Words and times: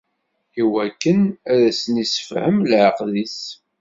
Iwakken 0.61 1.19
ad 1.51 1.59
asen-issefhem 1.69 2.57
leɛqed-is. 2.69 3.39